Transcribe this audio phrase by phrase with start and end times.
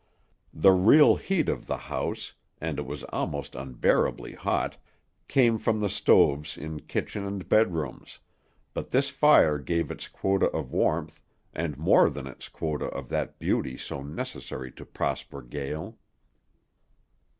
[0.55, 4.77] The real heat of the house, and it was almost unbearably hot,
[5.27, 8.17] came from the stoves in kitchen and bedrooms,
[8.73, 11.21] but this fire gave its quota of warmth
[11.53, 15.99] and more than its quota of that beauty so necessary to Prosper Gael.